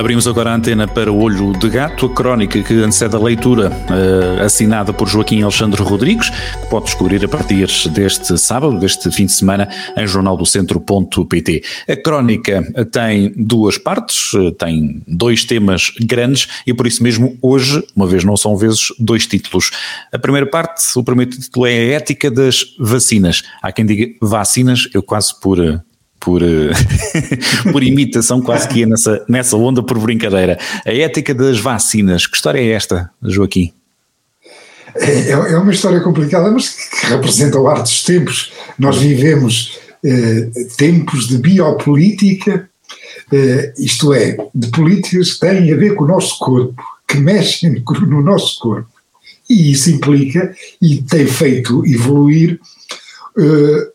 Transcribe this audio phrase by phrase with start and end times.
[0.00, 3.68] Abrimos agora a antena para o Olho de Gato, a crónica que antecede a leitura
[3.68, 9.26] uh, assinada por Joaquim Alexandre Rodrigues, que pode descobrir a partir deste sábado, deste fim
[9.26, 11.62] de semana, em jornaldocentro.pt.
[11.86, 17.84] A crónica tem duas partes, eh, tem dois temas grandes e por isso mesmo hoje,
[17.94, 19.70] uma vez não são vezes, dois títulos.
[20.10, 23.42] A primeira parte, o primeiro título é a ética das vacinas.
[23.60, 25.78] Há quem diga vacinas, eu quase por eh,
[26.20, 26.70] por, eh,
[27.72, 30.58] por imitação, quase que ia nessa, nessa onda por brincadeira.
[30.86, 33.72] A ética das vacinas, que história é esta, Joaquim?
[34.94, 38.52] É, é uma história complicada, mas que representa o ar dos tempos.
[38.78, 42.68] Nós vivemos eh, tempos de biopolítica,
[43.32, 47.82] eh, isto é, de políticas que têm a ver com o nosso corpo, que mexem
[48.06, 48.88] no nosso corpo.
[49.48, 52.60] E isso implica e tem feito evoluir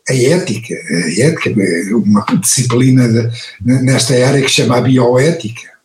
[0.08, 1.50] a ética, a ética,
[1.94, 5.76] uma disciplina de, nesta área que se chama a bioética.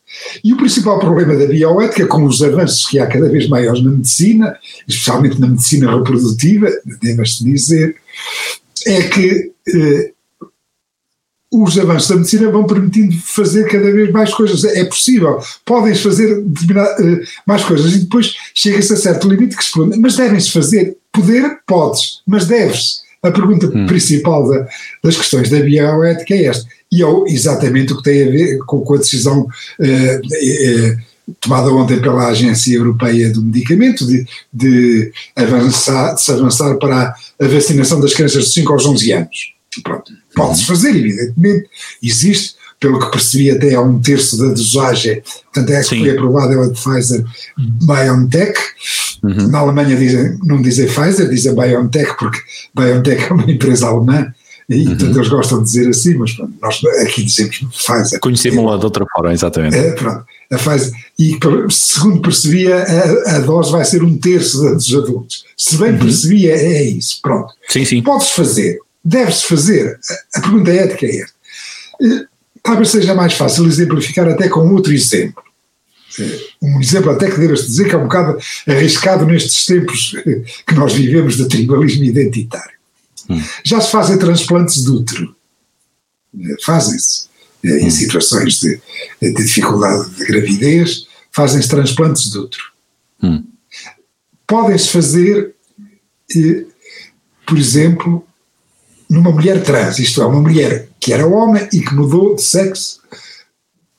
[0.43, 3.91] E o principal problema da bioética, com os avanços que há cada vez maiores na
[3.91, 4.57] medicina,
[4.87, 6.69] especialmente na medicina reprodutiva,
[7.01, 7.95] deve-se dizer,
[8.85, 10.11] é que eh,
[11.51, 14.63] os avanços da medicina vão permitindo fazer cada vez mais coisas.
[14.63, 19.73] É possível, podem fazer uh, mais coisas e depois chega-se a certo limite que se
[19.73, 20.97] pergunta, mas devem-se fazer?
[21.11, 21.59] Poder?
[21.67, 23.00] Podes, mas deves.
[23.23, 23.85] A pergunta hum.
[23.85, 24.67] principal da,
[25.03, 26.67] das questões da bioética é esta.
[26.91, 29.47] E é exatamente o que tem a ver com, com a decisão
[29.79, 30.97] eh, eh,
[31.39, 37.47] tomada ontem pela Agência Europeia do Medicamento de, de, avançar, de se avançar para a
[37.47, 39.53] vacinação das crianças de 5 aos 11 anos.
[39.83, 41.69] Pronto, pode-se fazer, evidentemente,
[42.03, 45.21] existe, pelo que percebi até a um terço da dosagem,
[45.53, 47.23] portanto é que foi aprovada é a de Pfizer
[47.57, 48.59] BioNTech,
[49.23, 49.47] uhum.
[49.49, 52.39] na Alemanha dizem, não dizem Pfizer, dizem BioNTech, porque
[52.73, 54.33] BioNTech é uma empresa alemã,
[54.67, 54.85] e uhum.
[54.87, 58.19] portanto eles gostam de dizer assim, mas pronto, nós aqui dizemos Pfizer.
[58.19, 59.77] Conhecemos-la de outra forma, exatamente.
[59.77, 61.37] É, pronto, a Pfizer, e
[61.69, 65.45] segundo percebia, a, a, dose vai ser um terço dos adultos.
[65.55, 65.99] Se bem uhum.
[65.99, 67.53] percebia, é isso, pronto.
[67.69, 68.01] Sim, sim.
[68.01, 69.99] Podes fazer, deves fazer,
[70.33, 71.41] a, a pergunta ética é esta
[72.01, 72.30] eh,
[72.63, 75.43] talvez seja mais fácil exemplificar até com outro exemplo.
[76.19, 80.43] Eh, um exemplo até que deves dizer que é um bocado arriscado nestes tempos eh,
[80.67, 82.77] que nós vivemos de tribalismo identitário.
[83.29, 83.41] Hum.
[83.63, 85.35] Já se fazem transplantes de útero.
[86.39, 87.29] Eh, fazem-se.
[87.63, 87.91] Em hum.
[87.91, 88.81] situações de,
[89.21, 92.63] de, dificuldade de gravidez, fazem-se transplantes de útero.
[93.21, 93.43] Hum.
[94.47, 95.53] Podem-se fazer,
[97.45, 98.25] por exemplo,
[99.07, 103.01] numa mulher trans, isto é, uma mulher que era homem e que mudou de sexo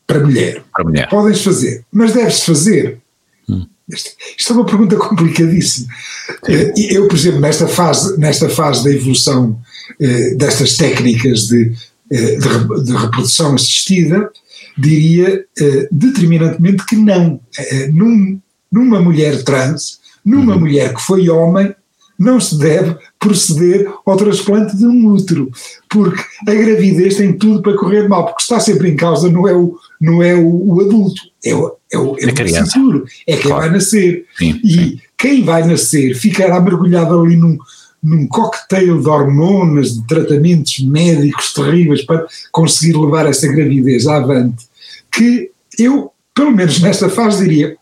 [0.07, 0.63] para mulher.
[0.73, 1.09] Para mulher.
[1.09, 3.01] Podem-se fazer, mas deve-se fazer.
[3.49, 3.67] Hum.
[3.89, 5.89] Isto, isto, é uma pergunta complicadíssima.
[6.47, 6.53] Sim.
[6.53, 9.61] Eh, eu, por exemplo, nesta fase, nesta fase da evolução
[10.01, 11.73] eh, destas técnicas de,
[12.11, 14.31] eh, de, de, reprodução assistida,
[14.79, 15.45] diria
[15.91, 17.41] determinantemente que não.
[17.93, 20.61] Num, numa mulher trans, numa uhum.
[20.61, 21.75] mulher que foi homem,
[22.19, 25.51] não se deve proceder ao transplante de um útero,
[25.89, 29.55] porque a gravidez tem tudo para correr mal, porque está sempre em causa não é
[29.55, 33.43] o, não é o, o adulto, é o, é o, é o futuro, é quem
[33.43, 33.63] claro.
[33.63, 34.27] vai nascer.
[34.39, 35.01] Sim, e sim.
[35.19, 37.59] quem vai nascer ficará mergulhado ali num,
[38.03, 44.67] num cocktail de hormonas, de tratamentos médicos terríveis para conseguir levar essa gravidez avante,
[45.11, 47.77] que eu, pelo menos nesta fase, diria,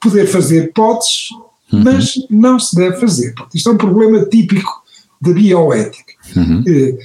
[0.00, 1.28] poder fazer potes,
[1.74, 1.84] uhum.
[1.84, 3.34] mas não se deve fazer.
[3.54, 4.82] Isto é um problema típico
[5.20, 6.12] da bioética.
[6.36, 6.64] Uhum.
[6.66, 6.98] Eh,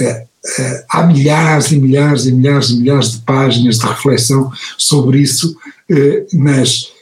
[0.00, 5.56] eh, há milhares e milhares e milhares e milhares de páginas de reflexão sobre isso
[6.34, 6.94] nas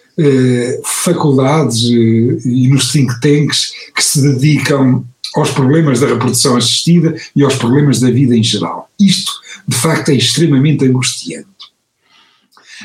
[0.85, 5.05] faculdades e nos think tanks que se dedicam
[5.35, 8.89] aos problemas da reprodução assistida e aos problemas da vida em geral.
[8.99, 9.33] Isto,
[9.67, 11.49] de facto, é extremamente angustiante.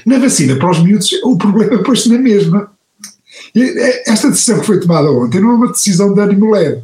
[0.05, 2.71] Na vacina para os miúdos, o problema pôs-se na mesma.
[4.05, 6.83] Esta decisão que foi tomada ontem não é uma decisão de ânimo leve.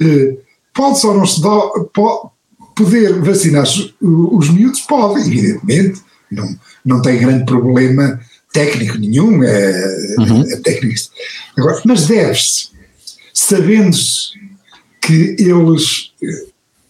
[0.00, 0.36] Eh,
[0.72, 1.60] pode só não se dá,
[1.92, 2.30] pode,
[2.74, 4.80] poder vacinar os, os miúdos?
[4.80, 8.20] Pode, evidentemente, não, não tem grande problema
[8.52, 10.42] técnico nenhum, é, uhum.
[10.42, 11.00] é técnico.
[11.56, 12.68] Agora, mas deve-se,
[13.32, 14.30] sabendo-se
[15.02, 16.46] que eles, eh,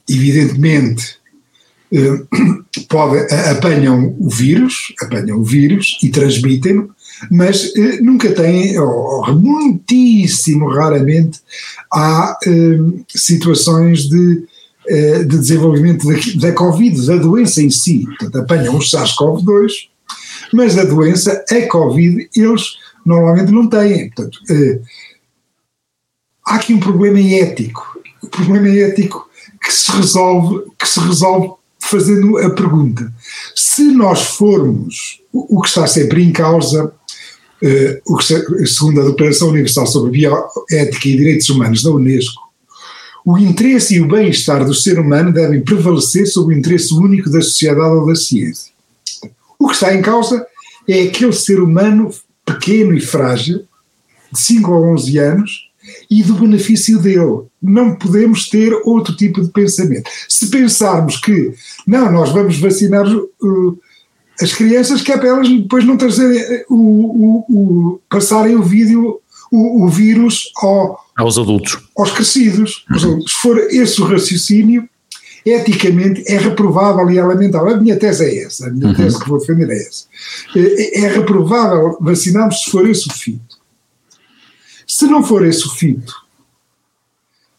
[0.08, 1.17] evidentemente,
[1.93, 2.23] eh,
[2.88, 6.94] pode, apanham o vírus, apanham o vírus e transmitem-no,
[7.31, 8.29] mas eh, nunca
[8.81, 11.41] ou muitíssimo raramente,
[11.93, 12.79] há eh,
[13.09, 14.44] situações de,
[14.88, 18.05] eh, de desenvolvimento da, da Covid, da doença em si.
[18.05, 19.88] Portanto, apanham o SARS-CoV-2,
[20.53, 22.62] mas a doença, a Covid, eles
[23.05, 24.11] normalmente não têm.
[24.11, 24.81] Portanto, eh,
[26.47, 29.29] há aqui um problema ético, um problema ético
[29.62, 33.12] que se resolve, que se resolve fazendo a pergunta:
[33.55, 36.93] se nós formos o, que está sempre em causa,
[38.07, 42.43] o que, segundo a Declaração Universal sobre Bioética e Direitos Humanos da Unesco,
[43.25, 47.41] o interesse e o bem-estar do ser humano devem prevalecer sobre o interesse único da
[47.41, 48.71] sociedade ou da ciência.
[49.59, 50.47] O que está em causa
[50.87, 52.11] é aquele ser humano
[52.45, 53.65] pequeno e frágil,
[54.31, 55.71] de 5 a 11 anos,
[56.11, 57.45] e do benefício dele.
[57.63, 60.11] Não podemos ter outro tipo de pensamento.
[60.29, 61.55] Se pensarmos que,
[61.87, 63.79] não, nós vamos vacinar uh,
[64.41, 68.63] as crianças, que é para elas depois não trazerem uh, o, o, o passarem o
[68.63, 69.21] vídeo,
[69.51, 71.79] o, o vírus ao, aos adultos.
[71.97, 72.85] Aos crescidos.
[72.91, 73.21] Uhum.
[73.21, 74.89] Se for esse o raciocínio,
[75.45, 77.75] eticamente é reprovável e é lamentável.
[77.75, 78.95] A minha tese é essa, a minha uhum.
[78.95, 80.05] tese que vou defender é essa.
[80.57, 83.59] É, é reprovável vacinarmos se for esse o fito.
[84.87, 86.15] Se não for esse o fito,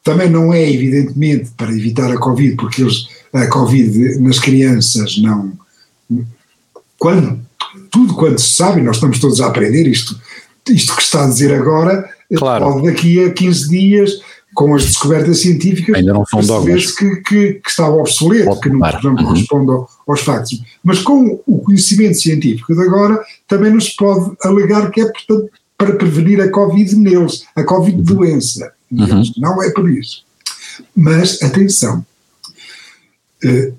[0.04, 5.54] também não é evidentemente para evitar a Covid, porque eles, a Covid nas crianças não.
[6.98, 7.40] Quando,
[7.92, 10.20] tudo quanto se sabe, nós estamos todos a aprender isto,
[10.70, 12.66] isto que está a dizer agora, claro.
[12.66, 14.12] pode daqui a 15 dias
[14.54, 16.92] com as descobertas científicas, ainda não são dogmas.
[16.94, 19.26] Que, que, que estava obsoleto, Pode que não, não uhum.
[19.26, 20.64] corresponde aos factos.
[20.84, 25.94] Mas com o conhecimento científico de agora, também nos pode alegar que é portanto, para
[25.94, 28.72] prevenir a Covid neles, a Covid-doença.
[28.90, 29.24] Uhum.
[29.38, 30.24] Não é por isso.
[30.96, 32.06] Mas, atenção,
[33.44, 33.74] eh,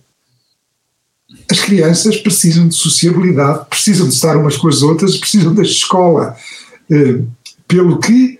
[1.51, 6.37] as crianças precisam de sociabilidade, precisam de estar umas com as outras, precisam da escola.
[6.91, 7.21] Eh,
[7.69, 8.39] pelo que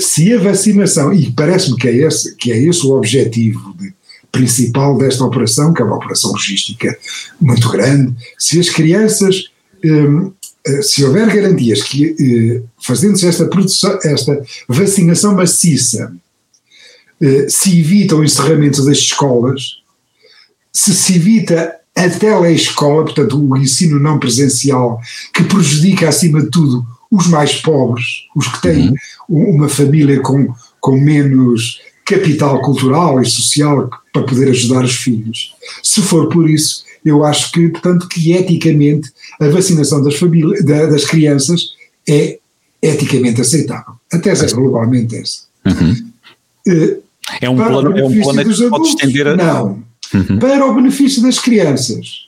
[0.00, 3.92] se a vacinação, e parece-me que, é esse, que é esse o objetivo de,
[4.32, 6.98] principal desta operação, que é uma operação logística
[7.38, 9.50] muito grande, se as crianças,
[9.84, 16.14] eh, se houver garantias que, eh, fazendo-se esta, produção, esta vacinação maciça,
[17.20, 19.82] eh, se evita o encerramento das escolas,
[20.72, 25.00] se se evita a telescola, portanto o ensino não presencial,
[25.32, 28.94] que prejudica acima de tudo os mais pobres, os que têm
[29.28, 29.56] uhum.
[29.56, 35.54] uma família com, com menos capital cultural e social para poder ajudar os filhos.
[35.82, 39.10] Se for por isso, eu acho que, portanto, que eticamente
[39.40, 41.72] a vacinação das, famílias, das crianças
[42.08, 42.38] é
[42.80, 43.94] eticamente aceitável.
[44.12, 45.42] A tese é globalmente essa.
[45.66, 46.12] Uhum.
[46.66, 47.02] Uh,
[47.40, 49.36] é um plano, é um plano que pode estender a...
[49.36, 49.82] Não.
[50.14, 50.38] Uhum.
[50.38, 52.26] Para o benefício das crianças,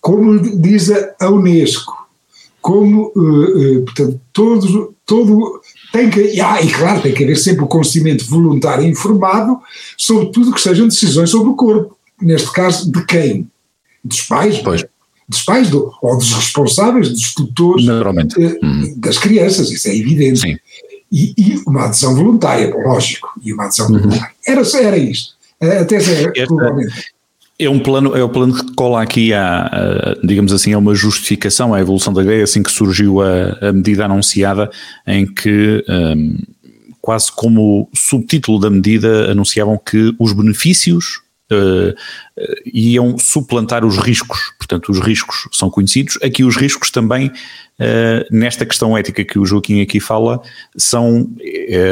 [0.00, 0.90] como diz
[1.20, 2.08] a Unesco,
[2.60, 5.60] como, uh, uh, portanto, todos, todo,
[5.92, 9.58] tem que, ah, e claro, tem que haver sempre o conhecimento voluntário e informado
[9.96, 11.96] sobre tudo que sejam decisões sobre o corpo.
[12.20, 13.48] Neste caso, de quem?
[14.04, 14.58] Dos pais?
[14.58, 14.84] Pois.
[15.28, 18.94] Dos pais do, ou dos responsáveis, dos tutores uh, hum.
[18.96, 20.40] das crianças, isso é evidente.
[20.40, 20.56] Sim.
[21.10, 24.00] E, e, uma adesão voluntária, lógico, e uma adesão uhum.
[24.00, 24.34] voluntária.
[24.46, 25.37] Era, era isto.
[25.60, 26.46] Até é,
[27.58, 30.94] é um plano, é o plano que cola aqui a, a, digamos assim, a uma
[30.94, 34.70] justificação à evolução da ideia, assim que surgiu a, a medida anunciada,
[35.06, 36.38] em que um,
[37.00, 41.94] quase como subtítulo da medida anunciavam que os benefícios uh,
[42.72, 44.52] iam suplantar os riscos.
[44.56, 46.16] Portanto, os riscos são conhecidos.
[46.22, 50.40] Aqui os riscos também, uh, nesta questão ética que o Joaquim aqui fala,
[50.76, 51.28] são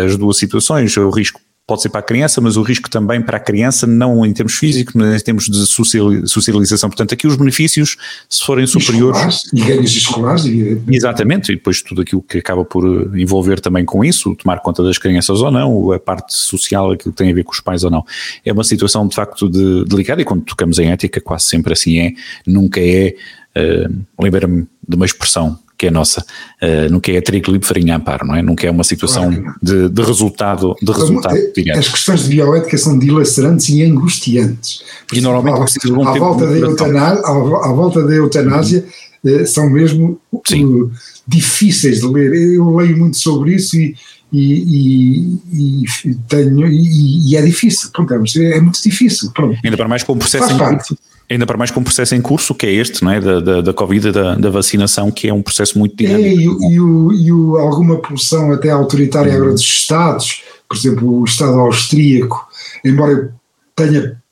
[0.05, 0.97] as duas situações.
[0.97, 4.25] O risco pode ser para a criança, mas o risco também para a criança, não
[4.25, 6.89] em termos físicos, mas em termos de socialização.
[6.89, 7.97] Portanto, aqui os benefícios,
[8.29, 9.43] se forem superiores.
[9.53, 10.97] E ganhos escolares, evidentemente.
[10.97, 14.83] Exatamente, e depois tudo aquilo que acaba por eh, envolver também com isso, tomar conta
[14.83, 17.83] das crianças ou não, a parte social, aquilo que tem a ver com os pais
[17.83, 18.05] ou não.
[18.45, 21.99] É uma situação de facto de, delicada e quando tocamos em ética, quase sempre assim
[21.99, 22.13] é,
[22.47, 23.15] nunca é.
[23.57, 26.25] Uh, Lembra-me de uma expressão que é nossa,
[26.63, 28.43] uh, nunca é trigo limpo farinha amparo, não é?
[28.43, 32.79] Nunca é uma situação claro de, de, resultado, de resultado é, As questões de bioética
[32.79, 34.83] são dilacerantes e angustiantes.
[35.13, 38.85] E normalmente de à, volta da eutanásia, à, à, volta da eutanásia
[39.25, 40.91] uh, são mesmo uh,
[41.29, 42.33] difíceis de ler.
[42.55, 43.95] Eu leio muito sobre isso e,
[44.33, 49.31] e, e, e tenho, e, é difícil, pronto, é, é muito difícil.
[49.33, 49.59] Pronto.
[49.65, 52.21] Ainda para mais com o processo em curso, Ainda para mais com um processo em
[52.21, 53.21] curso, que é este, não é?
[53.21, 56.29] Da, da, da Covid, da, da vacinação, que é um processo muito dinâmico.
[56.29, 61.21] É, e, e, o, e o, alguma pulsão até autoritária agora dos Estados, por exemplo,
[61.21, 62.47] o Estado austríaco,
[62.85, 63.31] embora eu
[63.75, 64.23] tenha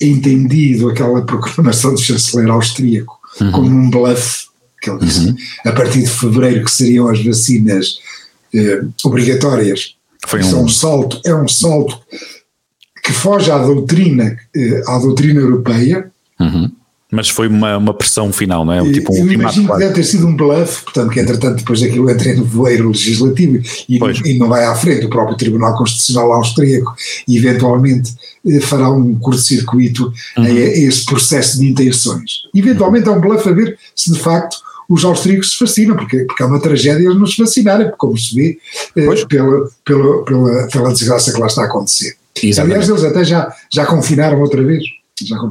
[0.00, 3.52] entendido aquela proclamação do chanceler austríaco uhum.
[3.52, 4.46] como um bluff,
[4.82, 5.36] que ele disse, uhum.
[5.66, 8.00] a partir de fevereiro que seriam as vacinas
[8.54, 9.96] eh, obrigatórias.
[10.26, 10.50] Foi um...
[10.50, 11.98] É um salto, é um salto
[13.02, 16.70] que foge à doutrina, eh, à doutrina europeia, Uhum.
[17.12, 18.92] Mas foi uma, uma pressão final, não é?
[18.92, 22.08] Tipo um eu imagino que deve ter sido um bluff, portanto, que entretanto depois daquilo
[22.08, 25.06] entra no voeiro legislativo e, e, não vai à frente.
[25.06, 26.94] O próprio Tribunal Constitucional Austríaco
[27.28, 28.14] eventualmente
[28.46, 30.44] eh, fará um curto-circuito uhum.
[30.44, 32.42] a esse processo de intenções.
[32.54, 34.58] Eventualmente é um bluff a ver se de facto
[34.90, 38.58] os austríacos se fascinam, porque, porque é uma tragédia eles nos fascinarem, como se vê
[38.96, 42.16] eh, pela, pela, pela, pela desgraça que lá está a acontecer.
[42.42, 42.74] Exatamente.
[42.74, 44.82] Aliás, eles até já, já confinaram outra vez.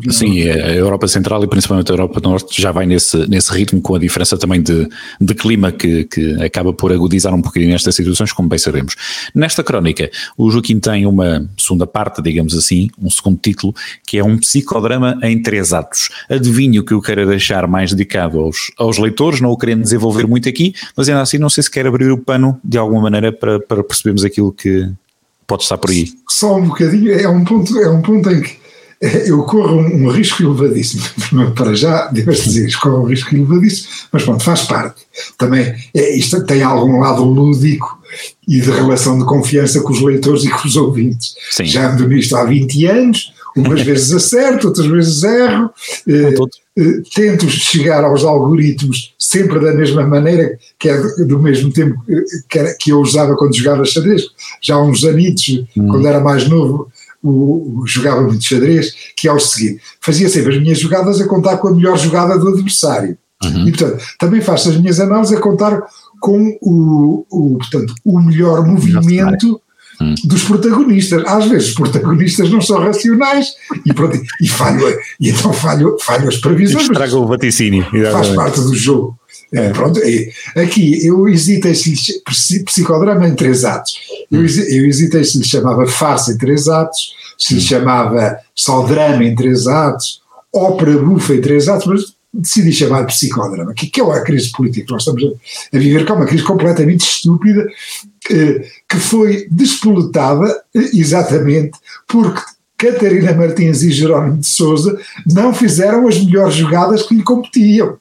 [0.09, 3.95] Sim, a Europa Central e principalmente a Europa Norte já vai nesse, nesse ritmo, com
[3.95, 4.87] a diferença também de,
[5.19, 8.95] de clima que, que acaba por agudizar um bocadinho estas situações, como bem sabemos.
[9.33, 13.73] Nesta crónica, o Joaquim tem uma segunda parte, digamos assim, um segundo título,
[14.05, 16.09] que é um psicodrama em três atos.
[16.29, 20.47] Adivinho que eu quero deixar mais dedicado aos, aos leitores, não o querendo desenvolver muito
[20.49, 23.59] aqui, mas ainda assim não sei se quer abrir o pano de alguma maneira para,
[23.59, 24.89] para percebermos aquilo que
[25.45, 26.07] pode estar por aí.
[26.27, 28.59] Só um bocadinho, é um ponto, é um ponto em que
[29.25, 31.03] eu corro um, um risco elevadíssimo.
[31.55, 35.01] Para já, deves dizer, corro um risco elevadíssimo, mas pronto, faz parte.
[35.37, 37.99] Também, é, isto tem algum lado lúdico
[38.47, 41.35] e de relação de confiança com os leitores e com os ouvintes.
[41.51, 41.65] Sim.
[41.65, 45.69] Já ando nisto há 20 anos, umas vezes acerto, outras vezes erro,
[46.07, 46.35] eh,
[46.77, 52.01] eh, tento chegar aos algoritmos sempre da mesma maneira, que é do mesmo tempo
[52.49, 54.23] que, era, que eu usava quando jogava xadrez,
[54.61, 55.87] já há uns anitos, hum.
[55.87, 60.55] quando era mais novo, o, o, jogava muito xadrez, que é o seguinte: fazia sempre
[60.55, 63.17] as minhas jogadas a contar com a melhor jogada do adversário.
[63.43, 63.67] Uhum.
[63.67, 65.81] E, portanto, também faço as minhas análises a contar
[66.19, 69.61] com o, o, portanto, o melhor movimento
[69.99, 70.15] uhum.
[70.25, 71.23] dos protagonistas.
[71.25, 73.53] Às vezes os protagonistas não são racionais
[73.85, 74.87] e, pronto, e, falho,
[75.19, 76.83] e então falho, falho as previsões.
[76.83, 77.85] Estraga o vaticínio.
[78.11, 79.18] Faz parte do jogo.
[79.51, 83.97] É, pronto, é, aqui eu hesitei se lhe, psicodrama em três atos.
[84.31, 89.23] Eu, eu hesitei se lhe chamava farsa em três atos, se lhe chamava só drama
[89.23, 90.21] em três atos,
[90.53, 94.51] ópera bufa em três atos, mas decidi chamar de psicodrama, que, que é a crise
[94.51, 97.67] política que nós estamos a, viver, que é uma crise completamente estúpida,
[98.29, 101.71] eh, que foi despoletada eh, exatamente
[102.07, 102.41] porque
[102.77, 107.97] Catarina Martins e Jerónimo de Souza não fizeram as melhores jogadas que lhe competiam.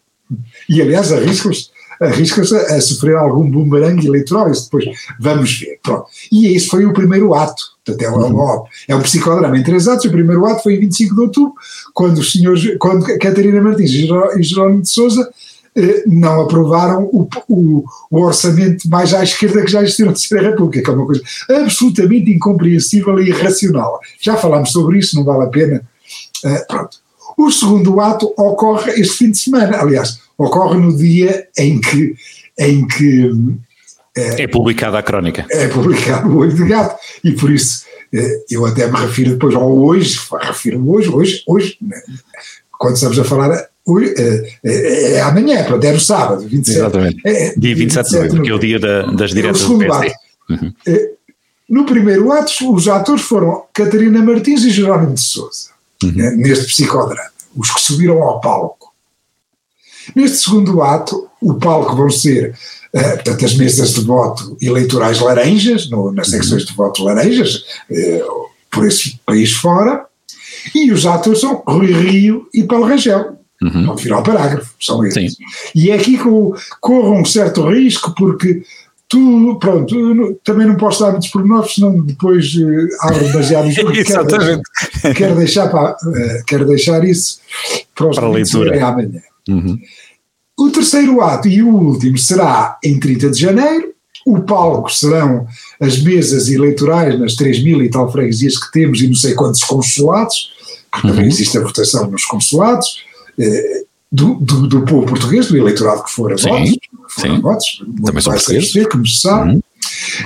[0.69, 1.71] E, aliás, arriscam-se
[2.01, 4.85] arriscam a, sofrer algum bumerangue eleitoral, isso depois
[5.19, 5.79] vamos ver.
[5.83, 6.07] Pronto.
[6.31, 7.63] E esse foi o primeiro ato.
[7.85, 10.05] Portanto, é, um, é um psicodrama em três atos.
[10.05, 11.55] O primeiro ato foi em 25 de outubro,
[11.93, 15.29] quando os senhores, quando Catarina Martins e Jerónimo de Souza
[15.75, 20.51] eh, não aprovaram o, o, o, orçamento mais à esquerda que já existiu na Terceira
[20.51, 23.99] República, que é uma coisa absolutamente incompreensível e irracional.
[24.21, 25.83] Já falámos sobre isso, não vale a pena.
[26.45, 26.99] Uh, pronto.
[27.39, 32.17] O segundo ato ocorre este fim de semana, aliás, ocorre no dia em que.
[32.59, 33.31] Em que
[34.17, 35.47] é, é publicada a crónica.
[35.49, 39.55] É publicado o olho de gato, e por isso eh, eu até me refiro depois
[39.55, 42.03] ao hoje, refiro hoje, hoje, hoje, né,
[42.77, 46.77] quando estamos a falar hoje, é, é, é amanhã, pronto, é no sábado, 27.
[46.77, 47.21] Exatamente.
[47.25, 50.13] É, dia 27 de novembro, que é o dia da, das diretas do PSD.
[50.51, 50.75] Uhum.
[51.69, 56.13] No primeiro ato, os atores foram Catarina Martins e Jerónimo de Souza uhum.
[56.13, 58.93] né, neste psicodrama, os que subiram ao palco.
[60.15, 62.55] Neste segundo ato, o palco vão ser
[62.95, 66.33] uh, portanto, as mesas de voto eleitorais laranjas, no, nas uhum.
[66.35, 70.07] secções de voto laranjas, uh, por esse país fora,
[70.75, 73.37] e os atores são Rui Rio e Paulo Rangel.
[73.61, 73.83] Uhum.
[73.83, 75.35] No final parágrafo, são eles.
[75.35, 75.45] Sim.
[75.75, 76.25] E é aqui que
[76.81, 78.63] corro um certo risco, porque
[79.09, 83.97] tu, pronto, também não posso dar muitos pormenores, senão depois uh, abro demasiado o jogo.
[83.97, 84.63] Exatamente.
[85.01, 87.41] Quero, quero, deixar, para, uh, quero deixar isso
[87.95, 89.23] para, os para a leitura amanhã.
[89.49, 89.79] Uhum.
[90.59, 93.95] O terceiro ato e o último será em 30 de janeiro.
[94.27, 95.47] O palco serão
[95.81, 99.63] as mesas eleitorais nas 3 mil e tal freguesias que temos e não sei quantos
[99.63, 100.51] consulados,
[100.91, 101.15] porque uhum.
[101.15, 103.03] também existe a votação nos consulados.
[103.39, 107.29] Eh, do, do, do, povo português, do eleitorado que for a sim, votos, sim.
[107.29, 108.87] A votos também são portugueses.
[108.89, 109.51] como se sabe.
[109.53, 109.63] Uhum.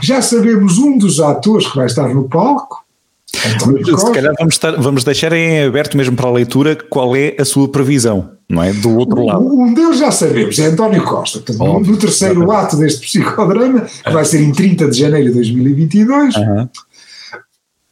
[0.03, 2.83] Já sabemos um dos atores que vai estar no palco.
[3.27, 7.45] Se calhar vamos, estar, vamos deixar em aberto mesmo para a leitura qual é a
[7.45, 8.73] sua previsão, não é?
[8.73, 9.45] Do outro lado.
[9.45, 11.41] Um deles já sabemos, é António Costa.
[11.41, 15.35] Portanto, Óbvio, no terceiro ato deste psicodrama, que vai ser em 30 de janeiro de
[15.35, 16.69] 2022, uhum.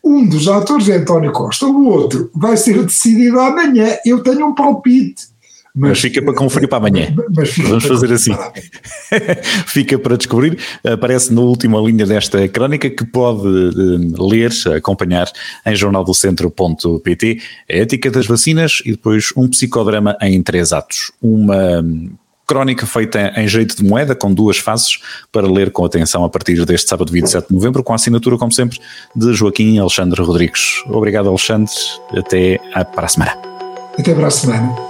[0.04, 3.96] um dos atores é António Costa, o outro vai ser decidido amanhã.
[4.04, 5.29] Eu tenho um palpite
[5.74, 7.14] mas, mas, fica para conferir para amanhã.
[7.68, 8.32] Vamos fazer assim.
[9.66, 10.58] fica para descobrir.
[10.84, 15.30] Aparece na última linha desta crónica que pode uh, ler, acompanhar
[15.66, 17.42] em jornaldocentro.pt.
[17.70, 21.12] A ética das vacinas e depois um psicodrama em três atos.
[21.22, 21.84] Uma
[22.50, 24.98] crónica feita em jeito de moeda, com duas faces,
[25.30, 28.50] para ler com atenção a partir deste sábado 27 de novembro, com a assinatura, como
[28.50, 28.80] sempre,
[29.14, 30.82] de Joaquim Alexandre Rodrigues.
[30.86, 31.72] Obrigado, Alexandre.
[32.12, 32.58] Até
[32.92, 33.38] para a semana.
[33.96, 34.89] Até para a semana.